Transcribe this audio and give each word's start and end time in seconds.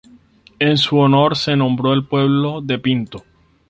En 0.57 0.79
su 0.79 0.97
honor 0.97 1.37
se 1.37 1.55
nombró 1.55 1.91
al 1.91 2.07
pueblo 2.07 2.59
de 2.61 2.79
Pinto. 2.79 3.23